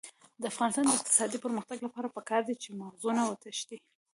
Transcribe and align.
د 0.41 0.43
افغانستان 0.51 0.85
د 0.87 0.91
اقتصادي 0.97 1.37
پرمختګ 1.45 1.77
لپاره 1.85 2.13
پکار 2.17 2.41
ده 2.47 2.53
چې 2.61 2.69
مغزونه 2.81 3.21
وتښتي 3.25 3.77
نه. 3.81 3.85